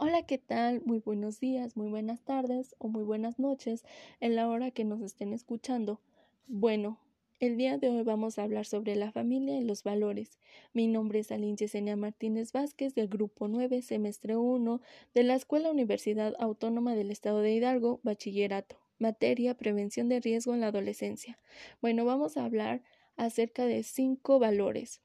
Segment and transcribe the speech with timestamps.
[0.00, 0.80] Hola, ¿qué tal?
[0.84, 3.84] Muy buenos días, muy buenas tardes o muy buenas noches
[4.20, 6.00] en la hora que nos estén escuchando.
[6.46, 7.00] Bueno,
[7.40, 10.38] el día de hoy vamos a hablar sobre la familia y los valores.
[10.72, 14.80] Mi nombre es Aline Yesenia Martínez Vázquez del Grupo 9, Semestre 1
[15.14, 18.78] de la Escuela Universidad Autónoma del Estado de Hidalgo, Bachillerato.
[19.00, 21.40] Materia Prevención de Riesgo en la Adolescencia.
[21.80, 22.84] Bueno, vamos a hablar
[23.16, 25.00] acerca de cinco valores.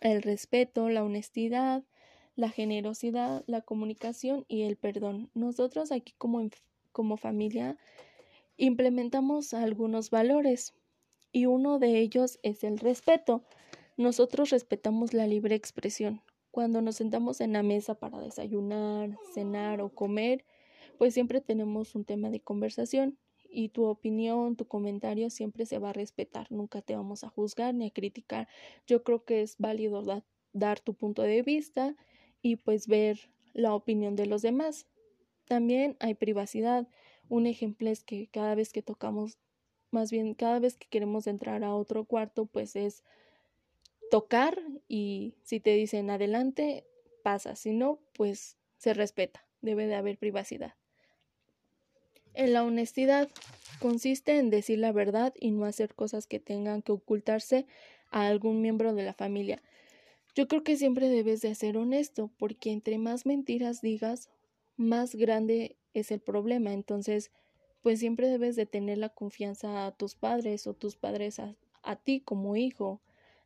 [0.00, 1.82] El respeto, la honestidad,
[2.36, 5.30] la generosidad, la comunicación y el perdón.
[5.34, 6.48] Nosotros aquí como,
[6.92, 7.78] como familia
[8.56, 10.74] implementamos algunos valores
[11.32, 13.42] y uno de ellos es el respeto.
[13.96, 16.22] Nosotros respetamos la libre expresión.
[16.50, 20.44] Cuando nos sentamos en la mesa para desayunar, cenar o comer,
[20.98, 25.90] pues siempre tenemos un tema de conversación y tu opinión, tu comentario siempre se va
[25.90, 28.48] a respetar, nunca te vamos a juzgar ni a criticar.
[28.86, 30.02] Yo creo que es válido
[30.52, 31.96] dar tu punto de vista
[32.44, 34.86] y pues ver la opinión de los demás.
[35.46, 36.86] También hay privacidad.
[37.30, 39.38] Un ejemplo es que cada vez que tocamos,
[39.90, 43.02] más bien cada vez que queremos entrar a otro cuarto, pues es
[44.10, 46.84] tocar y si te dicen adelante,
[47.22, 47.56] pasa.
[47.56, 49.46] Si no, pues se respeta.
[49.62, 50.74] Debe de haber privacidad.
[52.34, 53.30] En la honestidad
[53.80, 57.64] consiste en decir la verdad y no hacer cosas que tengan que ocultarse
[58.10, 59.62] a algún miembro de la familia.
[60.34, 64.30] Yo creo que siempre debes de ser honesto, porque entre más mentiras digas,
[64.76, 66.72] más grande es el problema.
[66.72, 67.30] Entonces,
[67.82, 71.96] pues siempre debes de tener la confianza a tus padres o tus padres a, a
[71.96, 73.00] ti como hijo.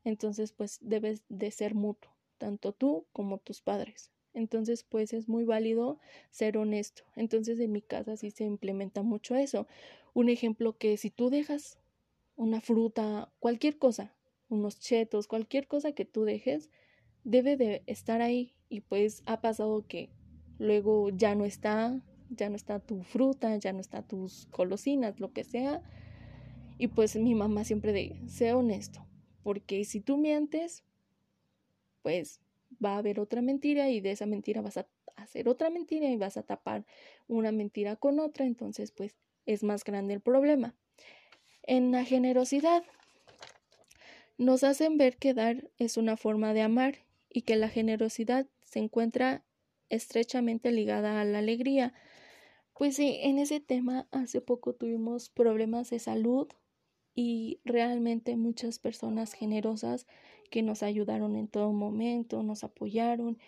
[0.04, 4.10] Entonces, pues debes de ser mutuo, tanto tú como tus padres.
[4.32, 5.98] Entonces, pues es muy válido
[6.30, 7.02] ser honesto.
[7.16, 9.66] Entonces, en mi casa sí se implementa mucho eso.
[10.14, 11.78] Un ejemplo que si tú dejas
[12.36, 14.14] una fruta, cualquier cosa,
[14.48, 16.70] unos chetos, cualquier cosa que tú dejes,
[17.24, 20.10] debe de estar ahí y pues ha pasado que
[20.58, 25.32] luego ya no está, ya no está tu fruta, ya no está tus colosinas, lo
[25.32, 25.82] que sea.
[26.78, 29.06] Y pues mi mamá siempre de, sé honesto,
[29.42, 30.84] porque si tú mientes,
[32.02, 32.40] pues
[32.84, 34.86] va a haber otra mentira y de esa mentira vas a
[35.16, 36.84] hacer otra mentira y vas a tapar
[37.26, 40.74] una mentira con otra, entonces pues es más grande el problema.
[41.62, 42.84] En la generosidad,
[44.38, 48.78] nos hacen ver que dar es una forma de amar y que la generosidad se
[48.78, 49.44] encuentra
[49.90, 51.92] estrechamente ligada a la alegría.
[52.74, 56.48] Pues sí, en ese tema hace poco tuvimos problemas de salud
[57.14, 60.06] y realmente muchas personas generosas
[60.50, 63.38] que nos ayudaron en todo momento, nos apoyaron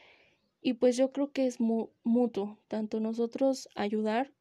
[0.61, 4.33] y pues yo creo que es mutuo, tanto nosotros ayudar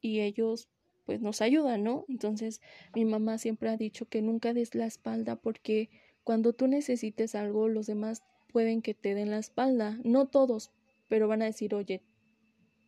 [0.00, 0.68] y ellos
[1.04, 2.04] pues nos ayudan, ¿no?
[2.08, 2.60] Entonces
[2.94, 5.90] mi mamá siempre ha dicho que nunca des la espalda porque
[6.22, 8.22] cuando tú necesites algo, los demás
[8.52, 10.70] pueden que te den la espalda, no todos,
[11.08, 12.02] pero van a decir, oye,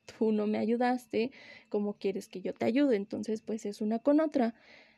[0.07, 1.33] tú no me ayudaste,
[1.69, 2.97] ¿cómo quieres que yo te ayude?
[2.97, 4.55] Entonces, pues es una con otra.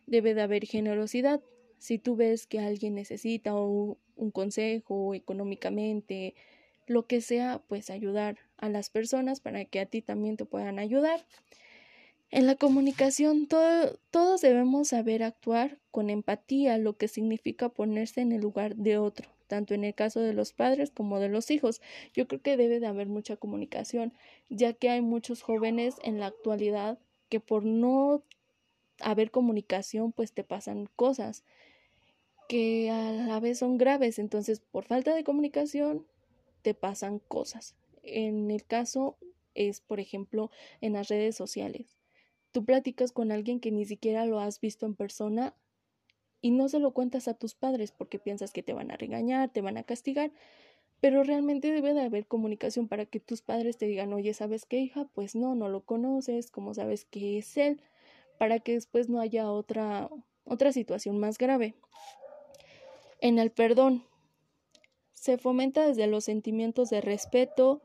[0.06, 1.40] Debe de haber generosidad.
[1.78, 6.34] Si tú ves que alguien necesita un consejo económicamente,
[6.86, 10.78] lo que sea, pues ayudar a las personas para que a ti también te puedan
[10.78, 11.24] ayudar.
[12.30, 18.42] En la comunicación todos debemos saber actuar con empatía, lo que significa ponerse en el
[18.42, 21.80] lugar de otro, tanto en el caso de los padres como de los hijos.
[22.12, 24.12] Yo creo que debe de haber mucha comunicación,
[24.50, 26.98] ya que hay muchos jóvenes en la actualidad
[27.30, 28.22] que por no
[29.00, 31.44] haber comunicación pues te pasan cosas
[32.46, 36.06] que a la vez son graves, entonces por falta de comunicación
[36.60, 37.74] te pasan cosas.
[38.02, 39.16] En el caso
[39.54, 40.50] es, por ejemplo,
[40.82, 41.97] en las redes sociales
[42.52, 45.54] Tú platicas con alguien que ni siquiera lo has visto en persona
[46.40, 49.50] y no se lo cuentas a tus padres porque piensas que te van a regañar,
[49.50, 50.30] te van a castigar,
[51.00, 54.78] pero realmente debe de haber comunicación para que tus padres te digan, oye, ¿sabes qué,
[54.78, 55.06] hija?
[55.14, 57.80] Pues no, no lo conoces, ¿cómo sabes que es él?
[58.38, 60.08] Para que después no haya otra,
[60.44, 61.74] otra situación más grave.
[63.20, 64.04] En el perdón,
[65.12, 67.82] se fomenta desde los sentimientos de respeto,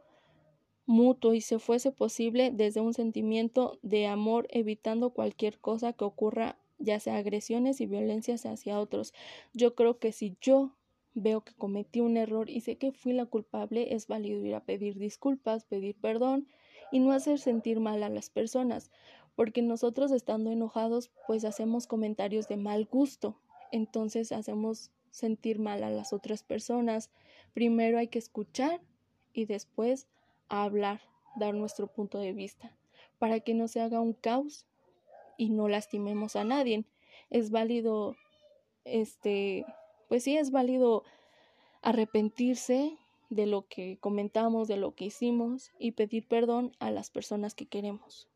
[0.85, 6.57] mutuo y se fuese posible desde un sentimiento de amor evitando cualquier cosa que ocurra
[6.79, 9.13] ya sea agresiones y violencias hacia otros.
[9.53, 10.75] Yo creo que si yo
[11.13, 14.65] veo que cometí un error y sé que fui la culpable, es válido ir a
[14.65, 16.47] pedir disculpas, pedir perdón
[16.91, 18.91] y no hacer sentir mal a las personas,
[19.35, 23.39] porque nosotros estando enojados pues hacemos comentarios de mal gusto,
[23.71, 27.11] entonces hacemos sentir mal a las otras personas.
[27.53, 28.81] Primero hay que escuchar
[29.31, 30.07] y después
[30.49, 31.01] hablar,
[31.35, 32.71] dar nuestro punto de vista,
[33.19, 34.65] para que no se haga un caos
[35.37, 36.85] y no lastimemos a nadie.
[37.29, 38.15] Es válido,
[38.85, 39.65] este,
[40.07, 41.03] pues sí, es válido
[41.81, 42.97] arrepentirse
[43.29, 47.65] de lo que comentamos, de lo que hicimos y pedir perdón a las personas que
[47.65, 48.27] queremos.